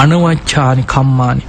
[0.00, 1.44] අනවච්චානි කම්මානි.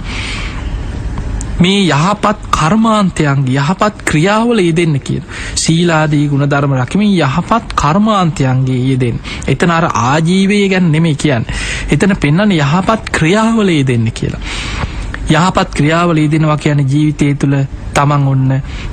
[1.60, 5.24] මේ යහපත් කර්මාන්තයන්ගේ යහපත් ක්‍රියාවල යෙදෙන්න කියන
[5.56, 11.44] සීලාදී ගුණධර්ම රකිමින් යහපත් කර්මාන්තයන්ගේ යෙදෙන් එතන අර ආජීවය ගැන නෙමේ කියන්න.
[11.90, 14.42] එතන පෙන්න්න යහපත් ක්‍රියාවල යෙදෙන්න කියලා.
[15.30, 17.54] යහපත් ක්‍රියාවල යෙදෙනවා කියන ජීවිතය තුළ
[17.94, 18.48] තමන් ඔන්න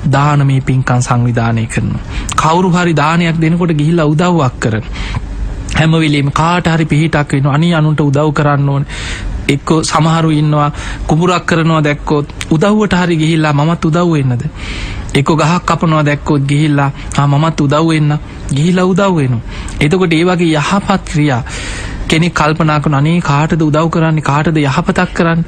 [0.08, 1.90] දානමේ පින්කන් සංවිධානය කරන
[2.36, 4.86] කවුරු හරි දානයක් දෙනකොට ගිහිල්ලා උදව්වක් කරන
[5.74, 8.86] හැමවිලීම කාට හරි පිහිටක් වෙන අනි අනුන්ට උදව් කරන්න ඕන.
[9.50, 10.70] එක්කො සමහරු ඉන්නවා
[11.06, 14.42] කුඹුරක් කරනවා දැක්කොත් උදව්වට හරි ගිහිල්ලා මමත් උදව්වෙන්නද
[15.14, 16.90] එක්කො ගහක් කපනවා දැක්කොත් ගිහිල්ලා
[17.26, 18.18] මමත් උදව්වෙන්න
[18.50, 19.38] ගිහිලා උදව්වෙනු
[19.80, 21.42] එතකොට ඒ වගේ යහපත් ක්‍රියා
[22.10, 24.22] කෙනෙක් කල්පනාකන අනේ කාටද උදව් කරන්නේ?
[24.22, 25.44] කාටද යහපතක් කරන්න?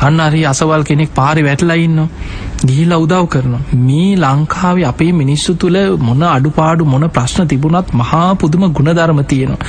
[0.00, 1.98] අන්න අරි අසවල් කෙනෙක් පාරි වැටලයින්න
[2.62, 8.64] ගිහිලා උදව් කරන මේ ලංකාවේ අපේ මිනිස්සු තුළ මොන අඩුපාඩු මොන ප්‍රශ්න තිබුණත් මහා පුදුම
[8.72, 9.68] ගුණධර්ම තියෙනවා.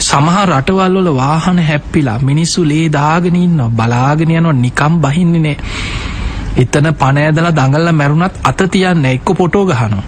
[0.00, 4.56] සමහා රටවල්වල වාහන හැප්පිලා මිනිස්සු ලේ දාගෙනන්න බලාගෙන යනවා.
[4.60, 5.56] නිකම් බහින්නනේ
[6.56, 10.04] එතන පනෑදලා දඟල්ල මැරුණත් අත තියන්න එක්ක පොටෝ ගහනවා.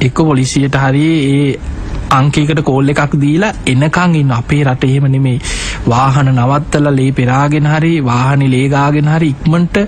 [0.00, 1.71] එක්ක පොලිසියට හරි ඒ
[2.12, 4.32] අංකේකට කෝල් එකක් දීලා එනකං ඉන්න.
[4.32, 5.38] අපේ රට එහෙම නෙමේ
[5.86, 9.78] වාහන නවත්තල ලේ පෙරාගෙන හරි වාහනි ලේගාගෙන හරි ඉක්මට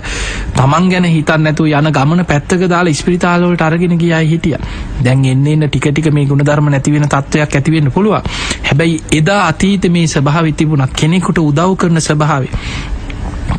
[0.57, 4.57] තමන් ගැන හිතන් නැතු යන ගමන පැත්තක දාලා ස්පිරිතාලෝට අරගෙන ගියයි හිටිය.
[5.03, 8.15] දැන් එන්න එන්න ටිකටික මේ ගුණධර්ම නැතිවෙන තත්ත්වයක් ඇතිවෙන්න පුළුව
[8.65, 12.53] හැබැයි එදා අතීත මේ සභාව තිබුණත් කෙනෙකුට උදව් කරන ස්භාවේ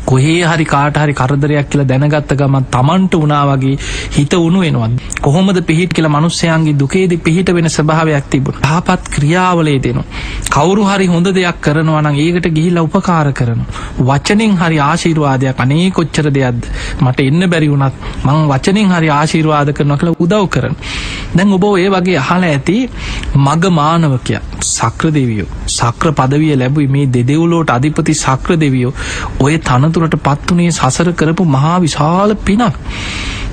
[0.07, 3.75] කොහේ හරි කාට හරි කරදරයක් කියලා දැනගත්ත ගමන් තමන්ට වනා වගේ
[4.11, 8.61] හිත උුණු වෙනවත් කොහොමද පිහිට කියලා මනුස්සයන්ගේ දුකේද පිහිට වෙන ස්භාවයක් තිබුණ.
[8.67, 10.03] හපත් ක්‍රියාවලේ දෙනු
[10.49, 13.61] කවුරු හරි හොඳ දෙයක් කරනවා නම් ඒකට ගිහිල්ල උපකාර කරන
[14.01, 16.63] වචනෙන් හරි ආශීර්වාදයක් අනේ කොච්චර දෙයක්ද
[16.99, 20.77] මට එන්න බැරි වුණත් මං වචනෙන් හරි ආශීර්වාද කරන කළ උදව් කරන
[21.33, 22.77] දැන් ඔබෝ ඒ වගේ අහල ඇති
[23.37, 28.93] මග මානවකය සක්‍ර දෙවියෝ සක්‍ර පදවිය ලැබුයි මේ දෙදෙවුලෝට අධිපති සක්‍ර දෙවියෝ
[29.39, 29.55] ඔය
[29.97, 32.77] තනතුරට පත්වනේ සසර කරපු මහා විශාල පිනක්.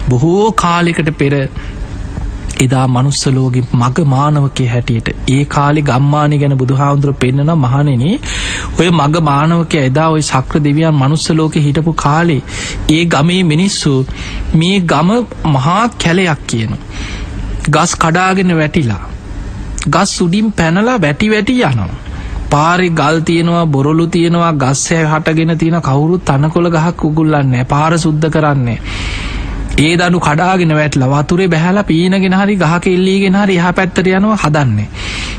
[0.08, 1.32] බොහෝ කාලෙකට පෙර
[2.58, 8.04] එදා මනුස්සලෝගේ මග මානවකය හැටියට ඒ කාලි ගම්මානය ගැන බුදුහාමුදුර පෙන්න්නන මහනෙන
[8.78, 12.40] ඔය මග මානවක එදා ඔය සක්‍ර දෙවියන් මනුස්සලෝක හිටපු කාලේ
[12.90, 13.94] ඒ ගමේ මිනිස්සු
[14.54, 15.12] මේ ගම
[15.48, 16.78] මහා කැලයක් කියන
[17.70, 19.02] ගස් කඩාගෙන වැටිලා
[19.88, 22.03] ගස් සුඩින් පැනලා වැටි වැටි යනවා.
[22.54, 28.78] පාරි ගල් තියෙනවා බොරොලු තියෙනවා ගස්සෑ හටගෙන තියෙන කවුරුත් තනකොළ ගහක් උගුල්ලන්න පාර සුද්ධ කරන්නේ.
[29.76, 34.86] ඒ දනු කඩාගෙන වැටල වතුරේ බැහල පීනගෙන හරි ගහක එල්ලීගෙන හරි එහ පැත්තර යනවා හදන්නේ.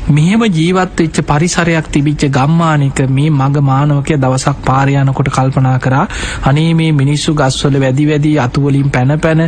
[0.08, 6.04] මෙහෙම ජීවත් වෙච්ච පරිසරයක් තිබිච්ච ගම්මානක මේ මග මානවකය දවසක් පාරයනකොට කල්පනා කරා
[6.44, 9.42] අනේ මේ මිනිස්සු ගස්වල වැදි වැදී අතුවලින් පැන පැන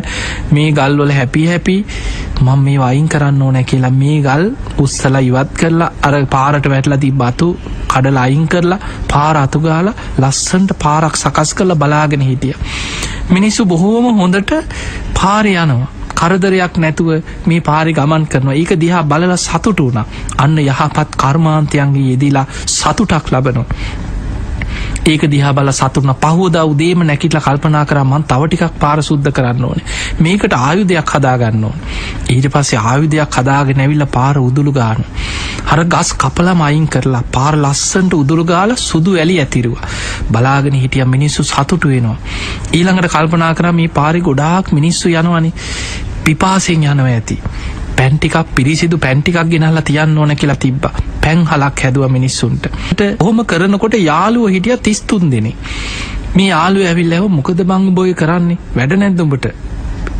[0.53, 1.77] මේ ගල්වල හැපි හැපි
[2.41, 4.47] මං මේ වයින් කරන්න ඕනෑ කියලා මේ ගල්
[4.79, 7.51] උස්සලා ඉවත් කරලා අර පාරට වැටලා ති බතු
[7.89, 8.81] කඩල අයින් කරලා
[9.13, 9.89] පාර අතුගාල
[10.23, 12.57] ලස්සන්ට පාරක් සකස් කරලා බලාගෙන හිටිය.
[13.31, 14.53] මිනිස්සු බොහෝම හොඳට
[15.15, 15.89] පාරි යනවා.
[16.15, 17.09] කරදරයක් නැතුව
[17.47, 18.55] මේ පාරි ගමන් කරනවා.
[18.55, 20.05] ඒක දිහා බලල සතුට වුණ.
[20.39, 23.67] අන්න යහපත් කර්මාන්තයන්ගේ යෙදිලා සතුටක් ලබනවා.
[25.09, 29.81] ඒක දිහා බල සතුරන පහෝද උදේම නැකිටල කල්පනා කරමන් තව ටිකක් පාර සුද්ධ කරන්න ඕන.
[30.21, 31.79] මේකට ආයුධයක් හදාගන්න ඕන.
[32.29, 35.01] ඊට පස්සේ ආයුධයක් හදාගෙන ඇවිල්ල පාර උදුළු ගාන
[35.65, 39.89] හර ගස් කපලම අයින් කරලා පාර ලස්සන්ට උදුරුගාල සුදු ඇලි ඇතිරවා.
[40.31, 42.19] බලාගෙන හිටිය මිනිස්සු සතුටු වෙනවා.
[42.73, 45.53] ඊළඟට කල්පනා කර මේ පාරි ගොඩාක් මිනිස්සු යනවනි.
[46.25, 47.43] පිපාසෙන් යනව ඇති.
[47.99, 50.85] පැන්ටිකක් පිරිසිදු පැන්ටිකක් ගෙනල්ලා තියන්න ඕන කියලා තිබ්බ.
[51.23, 52.69] පැන් හලක් හැදුව මිනිස්සුන්ට.
[53.21, 55.57] හොම කරනකොට යාළුව හිටිය තිස්තුන් දෙනේ
[56.37, 58.59] මේ යාලු ඇවිල්ලව මොකද බං බොය කරන්නේ?
[58.77, 59.47] වැඩ නැද්දුඹට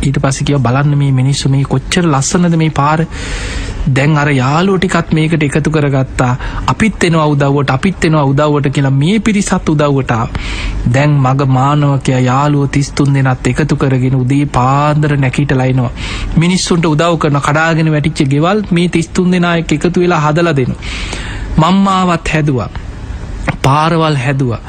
[0.03, 2.99] ඊට පසිකිව බලන්න මේ මිනිස්සු මේ කොච්චර ලස්සනද මේ පාර.
[3.95, 6.31] දැන් අර යාලෝටිකත් මේකට එකතු කරගත්තා.
[6.67, 10.25] අපිත් එෙනවා උදව්වට අපිත් එෙනවා උදව්වට කියලා මේ පිරිසත් උදව්වටා
[10.87, 15.91] දැන් මග මානවකය යාලුව තිස්තුන් දෙනත් එකතු කරගෙන උදේ පාන්දර නැකිට ලයිනවා
[16.37, 20.75] මිනිස්සුන්ට උදව් කරන කඩාගෙන වැටිච්ච ගෙවල් මේ තිස්තුන් දෙනායක් එකතු වෙලා හදල දෙනු
[21.57, 22.69] මම්මාවත් හැදවා.
[23.61, 24.61] පාරවල් හැදවා.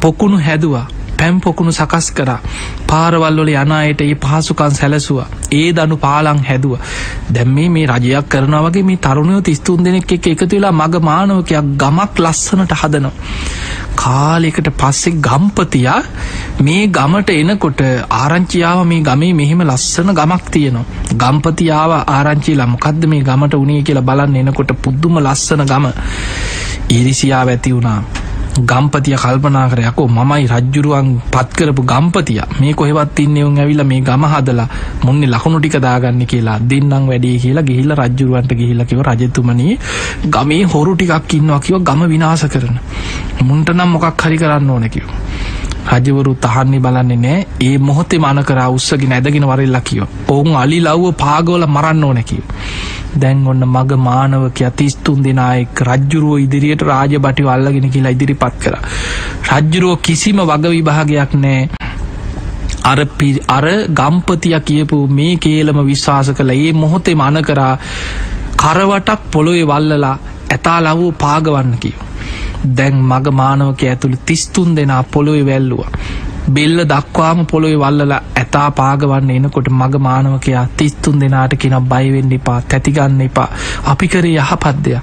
[0.00, 0.86] පොකුණු හැදවා.
[1.18, 2.38] පැම් පොකුණු සකස් කරා.
[2.86, 5.26] පාරවල්වල යනයට ඒ පහසුකන් සැලසවා.
[5.52, 6.74] ඒ දනු පාලං හැදුව.
[7.30, 12.14] දැම්මේ මේ රජයක් කරන වගේ මේ තරුණයෝ තිස්තුන් දෙනෙක් එක එකතු වෙලා මග මානවකයක් ගමක්
[12.20, 13.14] ලස්සනට හදනවා.
[13.96, 16.00] කාලෙකට පස්සෙ ගම්පතියා
[16.60, 17.80] මේ ගමට එනකොට
[18.16, 20.84] ආරංචියාව මේ ගමේ මෙහෙම ලස්සන ගමක් තියෙනවා.
[21.14, 25.90] ගම්පතියාව ආරංචිලා මොකක්ද මේ ගමට උනේ කියලා බලන්න එනකොට පුද්දුම ලස්සන ගම.
[26.90, 28.00] ඉරිසියාව ඇති වුණා.
[28.60, 32.40] ගම්පතිය කල්පනා කරයකෝ මමයි රජ්ජුරුවන් පත්කරපු ගම්පතිය.
[32.60, 34.68] මේ කොහෙවත් ඉන්න උන් ඇවිල මේ ගම හදලා
[35.04, 36.58] මුන්නේ ලකුණු ටික දාගන්න කියලා.
[36.70, 39.78] දෙන්නම් වැඩේ කියලා ගිහිල්ල රජ්ජුරුවන්ට ගිහිල්ලකිව රජතුමනී
[40.34, 42.78] ගමේ හොරු ටිකක් ඉන්නවා කිව ගම විනාස කරන.
[43.44, 45.04] මුන්ට නම් මොකක් හරි කරන්න ඕනැකිව
[45.88, 47.46] රජවරු තහන්නේ බලන්නේ නෑ.
[47.60, 52.44] ඒ මොහොතේ මන කර උත්සගෙන ඇදගෙන වරල්ලා කියව ඔවුන් අලි ලව්ව පාගෝල මරන්න ඕනැකිව
[53.16, 58.76] දැන් ඔන්න මග මානවක තිස්තුන් දෙනායෙක් රජ්ජුරුව ඉදිරියට රාජ බටි වල්ලගෙන කියලා ඉදිරිපත් කර.
[59.52, 61.60] රජ්ජුරුව කිසිම වග විභාගයක් නෑ.
[62.84, 62.98] අර
[63.48, 66.50] අර ගම්පතිය කියපු මේ කේලම විශ්වාස කළ.
[66.56, 67.74] ඒ මොහොතේ මන කරා
[68.56, 70.16] කරවටක් පොළොවේ වල්ලලා
[70.50, 72.05] ඇතා ලවූ පාගවන්න කියව.
[72.76, 75.82] දැන් මග මානවක ඇතුළු තිස්තුන් දෙනා පොළොවේ වැල්ලුව.
[76.48, 83.20] බෙල්ල දක්වාම පොළොවේ වල්ලලා ඇතා පාගවන්න එනකොට මග මානවකයා තිස්තුන් දෙනාට කෙන බයිවෙන්න එපා තැතිගන්න
[83.20, 83.48] එපා.
[83.84, 85.02] අපි කරේ යහපත්දයක්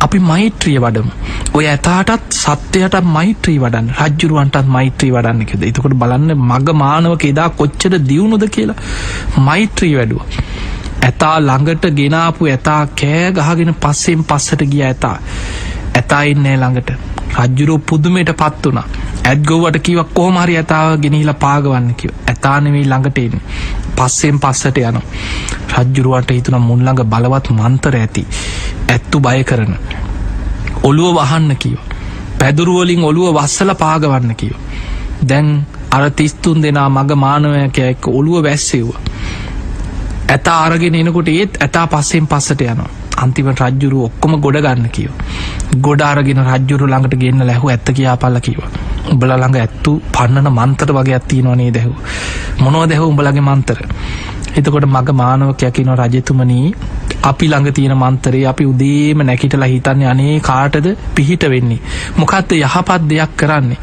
[0.00, 1.08] අපි මෛත්‍රිය වඩම.
[1.54, 7.94] ඔය ඇතාටත් සත්‍යයට මෛත්‍රී වඩන් රජ්ජුරුවන්ටත් මෛත්‍රී වඩන්න එකෙද එතකොට බලන්න මග මානවක එදා කොච්චර
[8.10, 8.76] දියුණුද කියලා
[9.48, 10.22] මෛත්‍රී වැඩුව.
[11.02, 15.16] ඇතා ළඟට ගෙනාපු ඇතා කෑ ගහගෙන පස්සෙන් පස්සට ගිය ඇතා.
[15.96, 16.90] ඇතා ඉන්නෑ ළඟට.
[17.38, 18.86] රජ්ජුරුව පුදුමයට පත් වනා
[19.24, 23.40] ඇත්ගොවට කිව කෝමරි ඇතාව ගෙනහිල පාගවන්න කිව ඇතානවෙයි ළඟටෙන්
[23.96, 24.98] පස්සෙන් පස්සට යන
[25.74, 28.26] රජ්ජුරුවට හිතුන මුල්ළඟ බලවත් මන්තර ඇති.
[28.88, 29.74] ඇත්තු බය කරන.
[30.82, 31.78] ඔළුව වහන්න කියව
[32.38, 34.56] පැදුරුවලින් ඔළුව වස්සල පාගවන්න කියව
[35.22, 35.48] දැන්
[35.90, 38.90] අර තිස්තුන් දෙනා මග මානවයක එක්ක ඔළුව වැස්සෙව්ව.
[40.28, 43.05] ඇතා අරගෙන එනකොට ඒත් ඇතා පස්සෙන් පස්සට යනවා.
[43.16, 45.12] අන්තිම රජ්ජුරු ඔක්කොම ගොඩ ගන්න කියව
[45.78, 48.60] ගොඩ අරගෙන රජ්ජුරු ළඟට ගන්න ලැහු ඇත්ත කියා පල්ල කිව
[49.12, 51.92] උඹල ළඟ ඇත්තු පන්නන මන්තර වගේ ඇත්තිනවනේ දැහු
[52.58, 53.80] මොනෝ දැහ උඹලගේ මන්තර?
[54.56, 56.68] එතකොට මග මානවකයකින රජතුමනී
[57.22, 61.80] අපි ළඟ තියෙන මන්තරේ අපි උදේම නැකිටලා හිතන්නේ අනේ කාටද පිහිට වෙන්නේ?
[62.16, 63.80] මොකක්ද යහපත් දෙයක් කරන්නේ?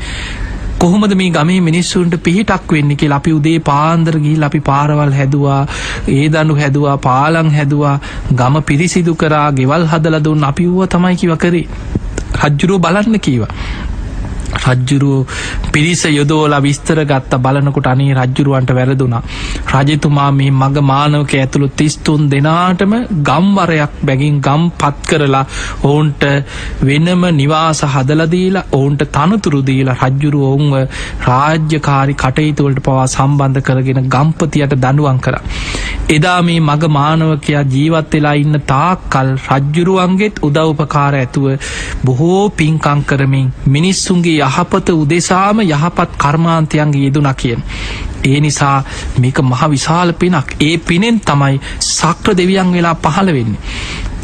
[0.83, 3.19] කොහොමද මේ ගමේ මිනිස්සුන්ට පිහිටක් වෙන්න කියලා?
[3.21, 5.59] අපි උදේ පාන්දර ගිහිල් අපි පාරවල් හැදවා
[6.15, 7.93] ඒ දනු හැදවා පාලං හැදවා
[8.39, 10.43] ගම පිරිසිදු කරා ගෙවල් හදල දුන්න.
[10.49, 11.67] අපි වුව තමයි කිව කරේ.
[12.41, 13.51] රජ්ජුරුව බලන්න කීවා.
[14.63, 15.27] රජ්ජුරුව
[15.73, 19.23] පිරිස යොදෝලා විස්තර ගත්ත බලනකොට අනේ රජ්ජුරුවන්ට වැරදුනා.
[19.73, 25.45] රජතුමා මේ මග මානවක ඇතුළු තිස්තුන් දෙනාටම ගම්වරයක් බැගින් ගම් පත් කරලා
[25.83, 26.23] ඔවුන්ට
[26.81, 30.75] වෙනම නිවාස හදලදීලා ඔවුන්ට තනතුරුදීලා රජ්ජුරු ඔවුන්ව
[31.27, 35.35] රාජ්‍යකාරි කටයුතුවලට පවා සම්බන්ධ කරගෙන ගම්පතියට දඩුවන් කර.
[36.09, 41.45] එදා මේ මග මානවකයා ජීවත් වෙලා ඉන්න තාක්කල් රජ්ජුරුවන්ගේත් උදව්පකාර ඇතුව
[42.05, 47.61] බොහෝ පින්කං කරමින් මිනිස්සුන්ගේ යහපත උදෙසාම යහපත් කර්මාන්තයන්ගේ යෙදුන කියෙන්.
[48.23, 48.77] ඒ නිසා
[49.17, 51.59] මේක මහ විශාල පිනක් ඒ පිනෙන් තමයි
[51.89, 53.61] සක්‍ර දෙවියන් වෙලා පහළ වෙන්නේ.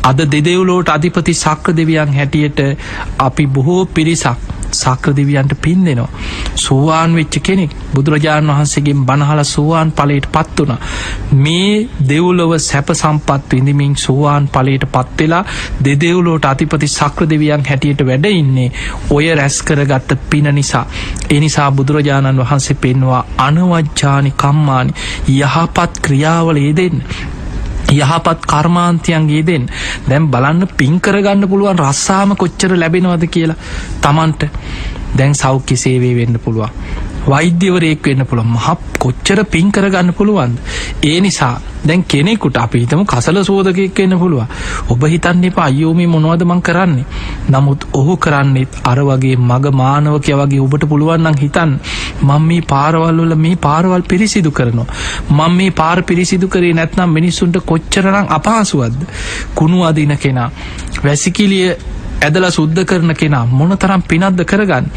[0.04, 2.60] අද දෙදෙව්ලෝට අධිපති සක්‍ර දෙවියන් හැටියට
[3.20, 4.38] අපි බොහෝ පිරිසක්
[4.74, 6.10] සක්‍ර දෙවියන්ට පින් දෙනවා.
[6.58, 10.78] සෝවාන් වෙච්ච කෙනෙක් බුදුරජාණන් වහන්සේගෙන් බණහල සෝවාන් පලට පත් වුණ.
[11.34, 15.44] මේ දෙව්ලොව සැප සම්පත් විඳමින් සෝවාන් පලට පත්වෙලා
[15.84, 18.72] දෙදෙව්ලෝට අතිපති සක්‍ර දෙවියන් හැටියට වැඩ ඉන්නේ
[19.12, 20.86] ඔය රැස් කරගත්ත පින නිසා.
[21.30, 24.94] එනිසා බුදුරජාණන් වහන්සේ පෙන්වා අනවජ්ජානි කම්මානි
[25.30, 27.04] යහපත් ක්‍රියාවල ඒදෙන්.
[27.92, 29.70] යහපත් කර්මාන්තයන්ගේ දෙෙන්
[30.10, 33.62] දැම් බලන්න පින්කරගන්න පුළුවන් රස්සාම කොච්චර ලැබෙනවද කියලා
[34.02, 34.50] තමන්ට
[35.18, 36.70] දැන් සෞඛ්‍ය සේවේ වෙන්න පුළුවන්
[37.32, 40.58] වෛද්‍යවරයෙක් වෙන්න පුළ මහප් කොච්චර පින් කරගන්න පුළුවන්ද?
[41.04, 44.44] ඒ නිසා දැන් කෙනෙකුට අපි හිතම කසල සෝදකයක් වෙන්න පුළුව
[44.90, 47.06] ඔබ හිතන්න එපා අයෝමි මොනවද මං කරන්නේ?
[47.50, 51.78] නමුත් ඔහු කරන්නෙත් අර වගේ මග මානවකය වගේ ඔබට පුළුවන්නම් හිතන්
[52.22, 54.88] මං මේ පාරවල්වල මේ පාරවල් පිරිසිදු කරනවා.
[55.32, 59.08] මං මේ පාර පිරිසිදු කරේ නැත්නම් මිනිස්සුන්ට කොච්චරනම් අපහසුවද්ද
[59.56, 60.50] කුණු අදින කෙනා
[61.04, 61.70] වැසිකිලිය
[62.20, 64.88] ඇදල සුද්ධ කරන කෙනා මොන තරම් පිනද්ද කරගන්න.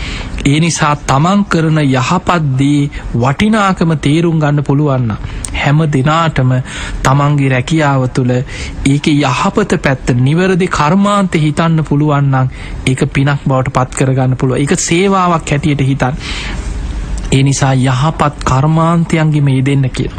[0.45, 2.81] ඒ නිසා තමන් කරන යහපත්දී
[3.17, 5.13] වටිනාකම තේරුම් ගන්න පුළුවන්න.
[5.55, 6.53] හැම දෙනාටම
[7.03, 12.51] තමන්ගේ රැකියාව තුළ ඒක යහපත පැත්ත නිවැරදි කර්මාන්ත හිතන්න පුළුවන්නම්
[12.87, 16.21] ඒක පිනක් බවට පත් කරගන්න පුළුව එක සේවාවක් හැටියට හිතන්
[17.33, 20.13] ඒ නිසා යහපත් කර්මාන්තයන්ගේ මේ දෙන්න කියන.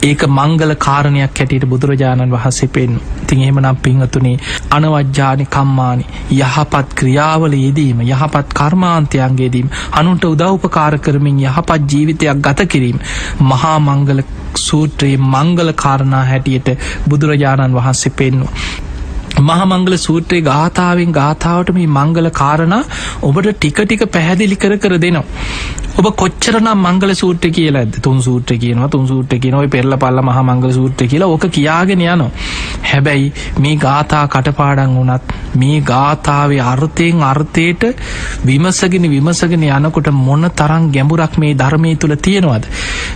[0.00, 2.92] ඒක මංගල කාරණයක් හැටියට බුදුරජාණන් වහන්සේ පෙන්
[3.26, 4.36] තින් එහෙමනම් පිංහතුනේ
[4.70, 6.06] අනවජ්‍යානි කම්මානි
[6.38, 13.00] යහපත් ක්‍රියාවල යෙදීම යහපත් කර්මාන්තයන්ගේදීම අනුන්ට උදව්පකාර කරමින් යහපත් ජීවිතයක් ගත කිරීම
[13.46, 14.22] මහා මංගල
[14.58, 16.70] සූත්‍රයේ මංගල කාරණා හැටියට
[17.08, 18.54] බුදුරජාණන් වහන්සේ පෙන්වා.
[19.40, 22.74] මහමංගල සූත්‍රයේ ගාථාවෙන් ගාථාවට මේ මංගල කාරණ
[23.22, 25.24] ඔබට ටික ටික පැහැදිලි කර කර දෙනවා.
[26.00, 30.20] ඔබ කොච්චරනම් මංගල සූට්‍ර කියලා ඇද තුන් සූට්‍ර කියනවා තුන් සූට්‍ර කියන ඔය පෙරල පල්ල
[30.22, 32.28] මහ මංගල සූට්‍ර කියලා ඕක කියාගෙන යනවා.
[32.82, 33.26] හැබැයි
[33.58, 37.84] මේ ගාථා කටපාඩන් වනත් මේ ගාථාවේ අර්ථයෙන් අර්ථයට
[38.42, 42.64] විමසගෙන විමසගෙන යනකොට මොන තරං ගැඹුරක් මේ ධර්මය තුළ තියෙනවද?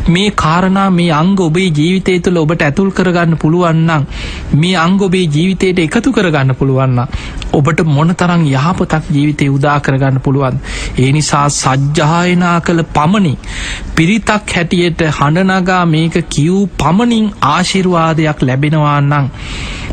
[0.09, 4.07] මේ කාරණා මේ අංග ඔබේ ජීවිතය තුළ ඔබට ඇතුල් කරගන්න පුළුවන්නම්
[4.57, 7.00] මේ අංග ඔබේ ජීවිතයට එකතු කරගන්න පුළුවන්න
[7.53, 10.57] ඔබට මොන තරං යහපතක් ජීවිතය උදා කරගන්න පුළුවන්
[10.99, 13.35] ඒ නිසා සජ්්‍යායනා කළ පමණි.
[13.97, 19.31] පිරිතක් හැටියට හඬනගා මේක කිව් පමණින් ආශිර්වාදයක් ලැබෙනවාන්නම්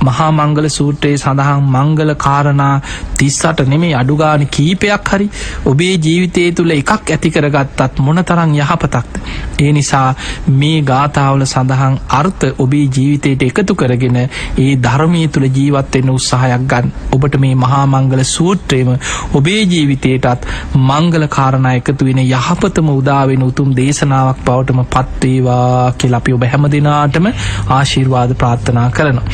[0.02, 2.74] මහා මංගල සූත්‍රයේ සඳහන් මංගල කාරණා
[3.16, 5.28] තිස්සට නෙමේ අඩුගාන කීපයක් හරි
[5.66, 9.20] ඔබේ ජීවිතය තුළ එකක් ඇතිකරගත්තත් මොන තරං යහපතක්ද?
[9.60, 10.08] ඒ නිසා
[10.54, 16.92] මේ ගාථාවල සඳහන් අර්ථ ඔබේ ජීවිතයට එකතු කරගෙන ඒ ධර්මය තුළ ජීවත්වෙන්න උත්සාහයක් ගන්න.
[17.12, 18.92] ඔබට මේ මහා මංගල සූත්‍රයම
[19.34, 20.50] ඔබේ ජීවිතයටත්
[20.82, 27.32] මංගල කාරණා එකතු වෙන යහපතම උදාවෙන උතුම් දේශනාවක් බවටම පත්වේවා කියලපි ඔබ හැම දෙනාටම
[27.72, 29.28] ආශිර්වාද ප්‍රාර්ථනා කරනවා.